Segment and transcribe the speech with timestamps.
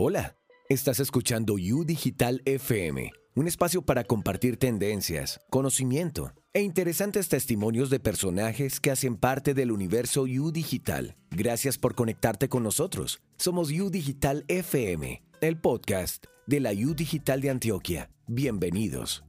[0.00, 0.36] Hola,
[0.68, 7.98] estás escuchando U Digital FM, un espacio para compartir tendencias, conocimiento e interesantes testimonios de
[7.98, 11.16] personajes que hacen parte del universo U Digital.
[11.32, 13.22] Gracias por conectarte con nosotros.
[13.38, 18.08] Somos U Digital FM, el podcast de la U Digital de Antioquia.
[18.28, 19.24] Bienvenidos.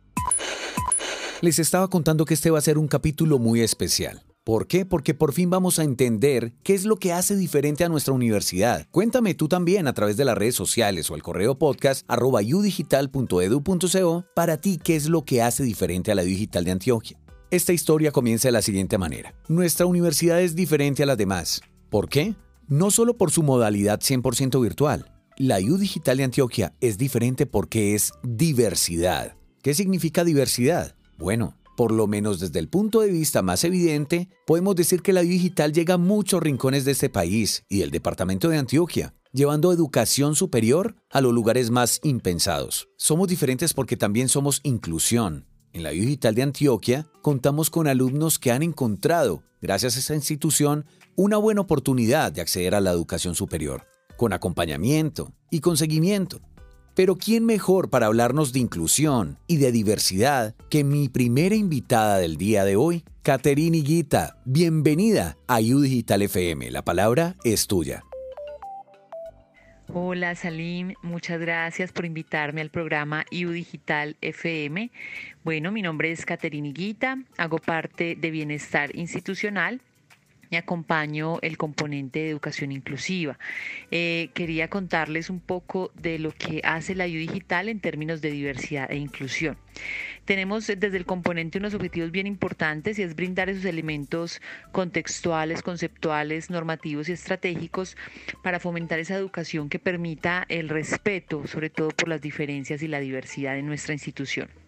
[1.40, 4.22] Les estaba contando que este va a ser un capítulo muy especial.
[4.44, 4.84] ¿Por qué?
[4.84, 8.86] Porque por fin vamos a entender qué es lo que hace diferente a nuestra universidad.
[8.90, 14.26] Cuéntame tú también a través de las redes sociales o el correo podcast arroba udigital.edu.co
[14.34, 17.18] para ti qué es lo que hace diferente a la Digital de Antioquia.
[17.50, 19.34] Esta historia comienza de la siguiente manera.
[19.48, 21.62] Nuestra universidad es diferente a las demás.
[21.88, 22.34] ¿Por qué?
[22.68, 25.10] No solo por su modalidad 100% virtual.
[25.38, 29.36] La U Digital de Antioquia es diferente porque es diversidad.
[29.62, 30.96] ¿Qué significa diversidad?
[31.16, 35.22] Bueno, por lo menos desde el punto de vista más evidente, podemos decir que la
[35.22, 40.36] digital llega a muchos rincones de este país y del departamento de Antioquia, llevando educación
[40.36, 42.88] superior a los lugares más impensados.
[42.96, 45.46] Somos diferentes porque también somos inclusión.
[45.72, 50.86] En la digital de Antioquia contamos con alumnos que han encontrado, gracias a esta institución,
[51.16, 53.82] una buena oportunidad de acceder a la educación superior,
[54.16, 56.40] con acompañamiento y con seguimiento.
[56.94, 62.36] Pero ¿quién mejor para hablarnos de inclusión y de diversidad que mi primera invitada del
[62.36, 64.36] día de hoy, Caterine Higuita?
[64.44, 66.70] Bienvenida a U Digital FM.
[66.70, 68.04] La palabra es tuya.
[69.92, 74.90] Hola Salim, muchas gracias por invitarme al programa IU Digital FM.
[75.44, 79.82] Bueno, mi nombre es Caterine Higuita, hago parte de Bienestar Institucional
[80.52, 83.38] acompaño el componente de educación inclusiva.
[83.90, 88.30] Eh, quería contarles un poco de lo que hace la IU Digital en términos de
[88.30, 89.56] diversidad e inclusión.
[90.24, 94.40] Tenemos desde el componente unos objetivos bien importantes y es brindar esos elementos
[94.72, 97.96] contextuales, conceptuales, normativos y estratégicos
[98.42, 103.00] para fomentar esa educación que permita el respeto, sobre todo por las diferencias y la
[103.00, 104.63] diversidad en nuestra institución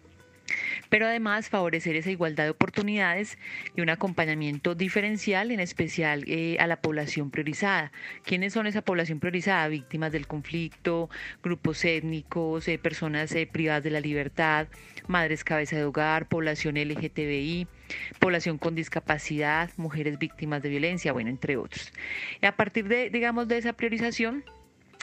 [0.89, 3.37] pero además favorecer esa igualdad de oportunidades
[3.75, 7.91] y un acompañamiento diferencial, en especial eh, a la población priorizada.
[8.23, 9.67] ¿Quiénes son esa población priorizada?
[9.67, 11.09] Víctimas del conflicto,
[11.43, 14.67] grupos étnicos, eh, personas eh, privadas de la libertad,
[15.07, 17.67] madres cabeza de hogar, población LGTBI,
[18.19, 21.93] población con discapacidad, mujeres víctimas de violencia, bueno, entre otros.
[22.41, 24.43] A partir de, digamos, de esa priorización,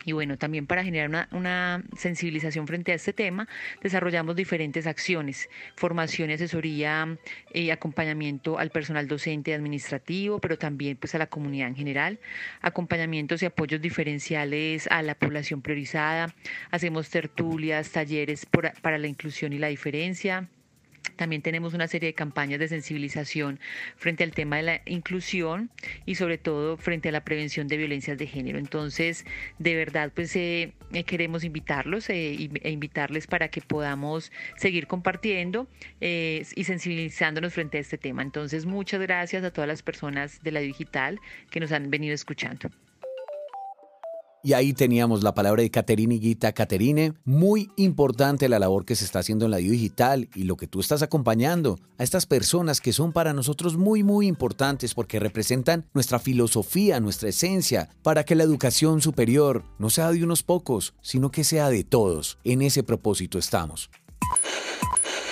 [0.04, 3.48] y bueno, también para generar una, sensibilización frente a este tema,
[3.82, 7.16] desarrollamos diferentes acciones, formación y asesoría
[7.52, 12.18] y acompañamiento al personal docente administrativo, pero también pues a la comunidad en general,
[12.60, 16.34] acompañamientos y apoyos diferenciales a la población priorizada,
[16.70, 20.48] hacemos tertulias, talleres para la inclusión y la diferencia,
[21.16, 23.60] también tenemos una serie de campañas de sensibilización
[23.96, 25.70] frente al tema de la inclusión
[26.06, 28.58] y sobre todo frente a la prevención de violencias de género.
[28.58, 29.24] Entonces,
[29.58, 35.68] de verdad, pues eh, eh, queremos invitarlos eh, e invitarles para que podamos seguir compartiendo
[36.00, 38.22] y sensibilizándonos frente a este tema.
[38.22, 42.70] Entonces, muchas gracias a todas las personas de la digital que nos han venido escuchando.
[44.44, 46.52] Y ahí teníamos la palabra de Caterine Guita.
[46.52, 50.66] Caterine, muy importante la labor que se está haciendo en la digital y lo que
[50.66, 55.86] tú estás acompañando a estas personas que son para nosotros muy, muy importantes porque representan
[55.94, 61.30] nuestra filosofía, nuestra esencia, para que la educación superior no sea de unos pocos, sino
[61.30, 62.36] que sea de todos.
[62.44, 63.88] En ese propósito estamos.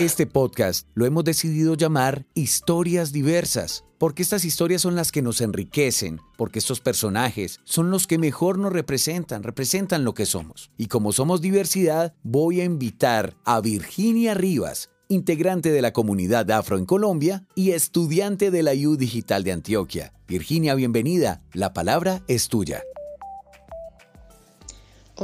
[0.00, 5.42] Este podcast lo hemos decidido llamar Historias Diversas, porque estas historias son las que nos
[5.42, 10.70] enriquecen, porque estos personajes son los que mejor nos representan, representan lo que somos.
[10.78, 16.78] Y como somos diversidad, voy a invitar a Virginia Rivas, integrante de la comunidad afro
[16.78, 20.14] en Colombia y estudiante de la U Digital de Antioquia.
[20.26, 21.42] Virginia, bienvenida.
[21.52, 22.82] La palabra es tuya.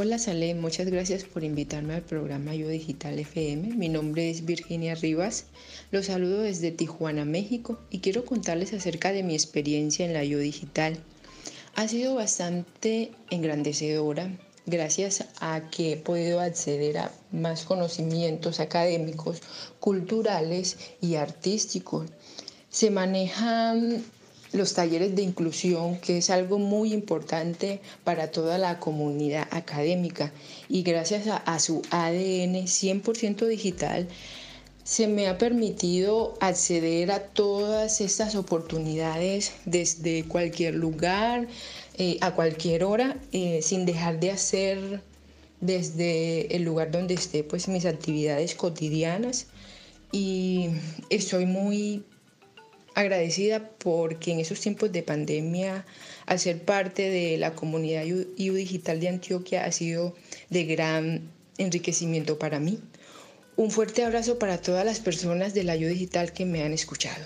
[0.01, 3.75] Hola Salem, muchas gracias por invitarme al programa Yo Digital FM.
[3.75, 5.47] Mi nombre es Virginia Rivas.
[5.91, 10.39] Los saludo desde Tijuana, México y quiero contarles acerca de mi experiencia en la Yo
[10.39, 11.01] Digital.
[11.75, 14.31] Ha sido bastante engrandecedora,
[14.67, 19.41] gracias a que he podido acceder a más conocimientos académicos,
[19.81, 22.09] culturales y artísticos.
[22.71, 24.05] Se manejan
[24.53, 30.33] los talleres de inclusión, que es algo muy importante para toda la comunidad académica.
[30.69, 34.09] Y gracias a, su ADN 100% digital,
[34.85, 41.47] se me ha permitido acceder a todas estas oportunidades desde cualquier lugar,
[41.99, 45.03] eh, a cualquier hora, eh, sin dejar de hacer
[45.61, 49.49] desde el lugar donde esté pues mis actividades cotidianas.
[50.11, 50.69] Y
[51.11, 52.03] estoy muy
[52.99, 55.87] agradecida porque en esos tiempos de pandemia,
[56.37, 60.17] ser parte de la comunidad IU Digital de Antioquia, ha sido
[60.51, 62.81] de gran enriquecimiento para mí.
[63.57, 67.25] Un fuerte abrazo para todas las personas de la IU Digital que me han escuchado.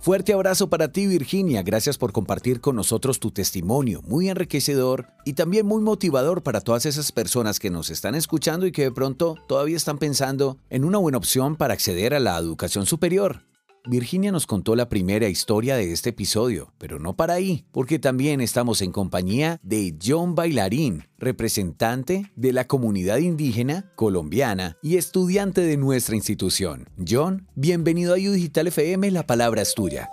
[0.00, 5.34] Fuerte abrazo para ti Virginia, gracias por compartir con nosotros tu testimonio, muy enriquecedor y
[5.34, 9.36] también muy motivador para todas esas personas que nos están escuchando y que de pronto
[9.46, 13.51] todavía están pensando en una buena opción para acceder a la educación superior.
[13.84, 18.40] Virginia nos contó la primera historia de este episodio, pero no para ahí, porque también
[18.40, 25.76] estamos en compañía de John Bailarín, representante de la comunidad indígena colombiana y estudiante de
[25.76, 26.88] nuestra institución.
[27.06, 30.08] John, bienvenido a U Digital FM, la palabra es tuya.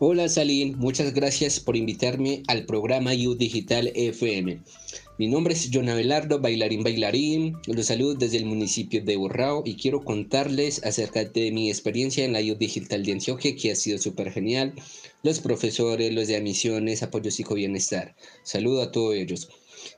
[0.00, 4.60] Hola Salín, muchas gracias por invitarme al programa U Digital FM.
[5.18, 7.56] Mi nombre es John Abelardo, bailarín bailarín.
[7.68, 12.32] Los saludo desde el municipio de Burrao y quiero contarles acerca de mi experiencia en
[12.32, 14.74] la IU Digital de Antioquia, que ha sido súper genial.
[15.22, 18.16] Los profesores, los de admisiones, apoyo psicobienestar.
[18.42, 19.48] Saludo a todos ellos.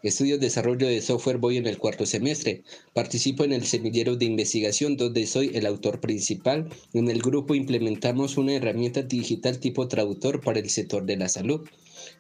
[0.02, 2.62] Estudio desarrollo de software, voy en el cuarto semestre.
[2.92, 6.68] Participo en el semillero de investigación donde soy el autor principal.
[6.92, 11.68] En el grupo implementamos una herramienta digital tipo traductor para el sector de la salud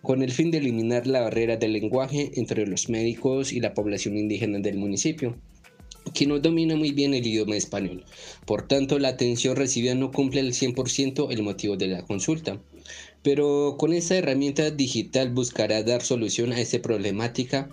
[0.02, 4.16] con el fin de eliminar la barrera del lenguaje entre los médicos y la población
[4.16, 5.36] indígena del municipio
[6.14, 8.04] que no domina muy bien el idioma español.
[8.44, 12.60] Por tanto, la atención recibida no cumple al 100% el motivo de la consulta.
[13.26, 17.68] Pero con esta herramienta digital buscará dar solución a esta problemática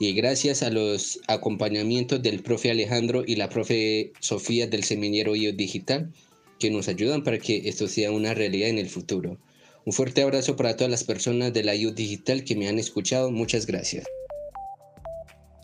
[0.00, 5.52] y gracias a los acompañamientos del profe Alejandro y la profe Sofía del Seminero IO
[5.52, 6.10] Digital,
[6.58, 9.36] que nos ayudan para que esto sea una realidad en el futuro.
[9.84, 13.30] Un fuerte abrazo para todas las personas de la IU Digital que me han escuchado.
[13.30, 14.06] Muchas gracias.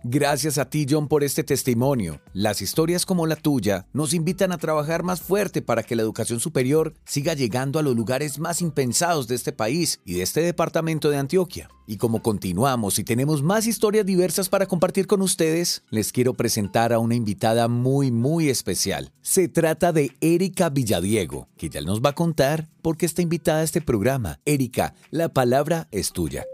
[0.03, 2.23] Gracias a ti, John, por este testimonio.
[2.33, 6.41] Las historias como la tuya nos invitan a trabajar más fuerte para que la educación
[6.41, 11.11] superior siga llegando a los lugares más impensados de este país y de este departamento
[11.11, 11.69] de Antioquia.
[11.87, 16.95] Y como continuamos y tenemos más historias diversas para compartir con ustedes, les quiero presentar
[16.95, 19.13] a una invitada muy, muy especial.
[19.21, 23.61] Se trata de Erika Villadiego, que ya nos va a contar por qué está invitada
[23.61, 24.41] a este programa.
[24.47, 26.47] Erika, la palabra es tuya.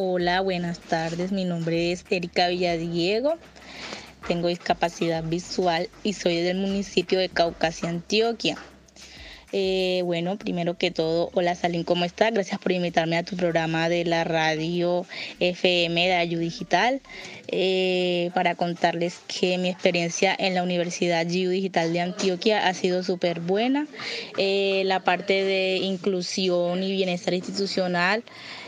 [0.00, 1.32] Hola, buenas tardes.
[1.32, 3.34] Mi nombre es Erika Villadiego.
[4.28, 8.56] Tengo discapacidad visual y soy del municipio de Caucasia, Antioquia.
[9.52, 12.32] Eh, bueno, primero que todo, hola Salín, ¿cómo estás?
[12.32, 15.06] Gracias por invitarme a tu programa de la radio
[15.40, 17.00] FM de Ayu Digital
[17.48, 23.02] eh, para contarles que mi experiencia en la Universidad Ayu Digital de Antioquia ha sido
[23.02, 23.86] súper buena.
[24.36, 28.24] Eh, la parte de inclusión y bienestar institucional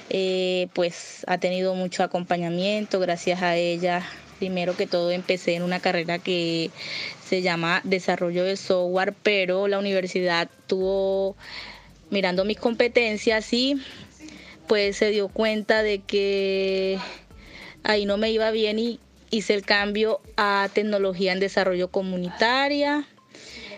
[0.08, 4.02] eh, pues ha tenido mucho acompañamiento, gracias a ella.
[4.40, 6.70] Primero que todo empecé en una carrera que
[7.24, 11.36] se llama desarrollo de software, pero la universidad tuvo,
[12.08, 13.76] mirando mis competencias y
[14.66, 16.98] pues se dio cuenta de que
[17.82, 18.98] ahí no me iba bien y
[19.30, 23.06] hice el cambio a tecnología en desarrollo comunitaria.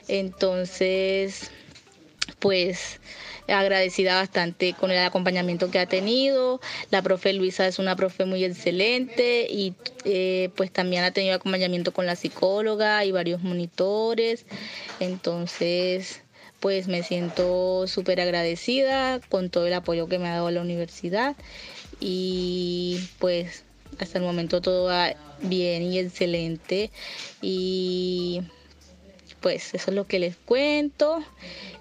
[0.06, 1.50] Entonces,
[2.42, 2.98] pues
[3.46, 6.60] agradecida bastante con el acompañamiento que ha tenido.
[6.90, 11.92] La profe Luisa es una profe muy excelente y eh, pues también ha tenido acompañamiento
[11.92, 14.44] con la psicóloga y varios monitores.
[14.98, 16.22] Entonces,
[16.58, 21.36] pues me siento súper agradecida con todo el apoyo que me ha dado la universidad
[22.00, 23.62] y pues
[24.00, 26.90] hasta el momento todo va bien y excelente
[27.40, 28.42] y
[29.42, 31.22] pues eso es lo que les cuento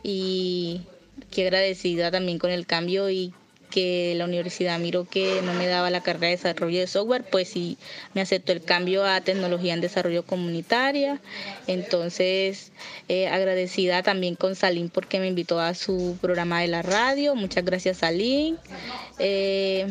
[0.04, 0.82] y
[1.30, 3.34] qué agradecida también con el cambio y
[3.72, 7.48] que la universidad miró que no me daba la carrera de desarrollo de software, pues
[7.48, 7.78] sí
[8.14, 11.20] me aceptó el cambio a tecnología en desarrollo comunitaria.
[11.68, 12.72] Entonces,
[13.08, 17.34] eh, agradecida también con Salim porque me invitó a su programa de la radio.
[17.34, 18.58] Muchas gracias, Salim.
[19.18, 19.88] Eh,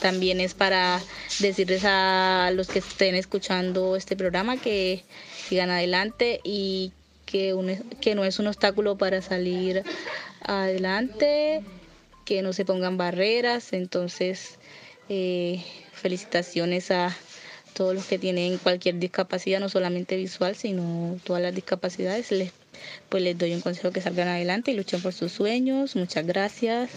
[0.00, 1.00] también es para
[1.38, 5.04] decirles a los que estén escuchando este programa que
[5.48, 6.92] sigan adelante y
[7.26, 7.54] que,
[8.14, 9.84] no es un obstáculo para salir
[10.42, 11.62] adelante,
[12.24, 14.58] que no se pongan barreras, entonces
[15.12, 15.60] Eh,
[15.92, 17.12] felicitaciones a
[17.74, 22.30] todos los que tienen cualquier discapacidad, no solamente visual, sino todas las discapacidades.
[22.30, 22.52] Les,
[23.08, 25.96] pues les doy un consejo que salgan adelante y luchen por sus sueños.
[25.96, 26.90] Muchas gracias.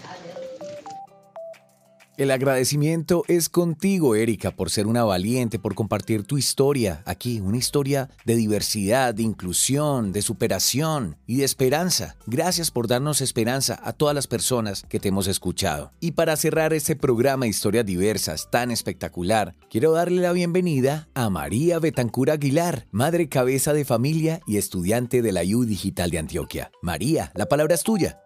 [2.16, 7.56] El agradecimiento es contigo, Erika, por ser una valiente, por compartir tu historia aquí, una
[7.56, 12.14] historia de diversidad, de inclusión, de superación y de esperanza.
[12.28, 15.90] Gracias por darnos esperanza a todas las personas que te hemos escuchado.
[15.98, 21.80] Y para cerrar este programa Historias Diversas tan espectacular, quiero darle la bienvenida a María
[21.80, 26.70] Betancura Aguilar, madre cabeza de familia y estudiante de la U Digital de Antioquia.
[26.80, 28.23] María, la palabra es tuya.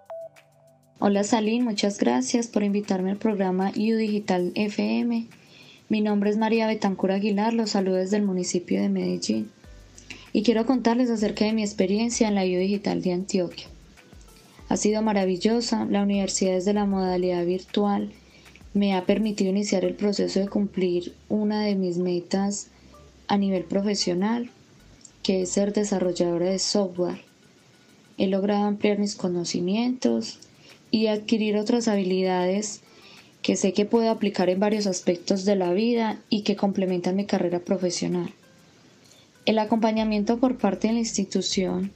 [1.00, 5.28] Hola Salín, muchas gracias por invitarme al programa U Digital FM.
[5.88, 9.48] Mi nombre es María Betancur Aguilar, los saludo desde el municipio de Medellín
[10.32, 13.68] y quiero contarles acerca de mi experiencia en la U Digital de Antioquia.
[14.68, 18.10] Ha sido maravillosa, la universidad desde la modalidad virtual
[18.74, 22.70] me ha permitido iniciar el proceso de cumplir una de mis metas
[23.28, 24.50] a nivel profesional,
[25.22, 27.20] que es ser desarrolladora de software.
[28.16, 30.40] He logrado ampliar mis conocimientos,
[30.90, 32.80] y adquirir otras habilidades
[33.42, 37.24] que sé que puedo aplicar en varios aspectos de la vida y que complementan mi
[37.24, 38.32] carrera profesional.
[39.46, 41.92] El acompañamiento por parte de la institución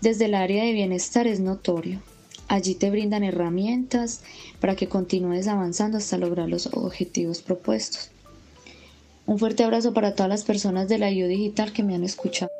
[0.00, 2.00] desde el área de bienestar es notorio.
[2.46, 4.22] Allí te brindan herramientas
[4.60, 8.10] para que continúes avanzando hasta lograr los objetivos propuestos.
[9.26, 12.50] Un fuerte abrazo para todas las personas de la IU Digital que me han escuchado.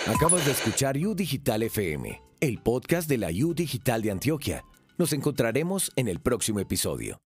[0.06, 4.64] Acabas de escuchar U Digital FM, el podcast de la U Digital de Antioquia.
[4.96, 7.20] Nos encontraremos en el próximo episodio.